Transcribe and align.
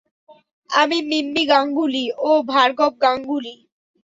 আমি 0.69 0.97
মিম্মি 1.09 1.43
গাঙ্গুলী, 1.45 2.05
ও 2.21 2.31
ভার্গব 2.51 2.93
গাঙ্গুলী। 3.03 3.55